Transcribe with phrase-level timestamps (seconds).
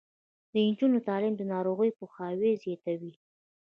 [0.51, 3.13] د نجونو تعلیم د ناروغیو پوهاوی زیاتوي.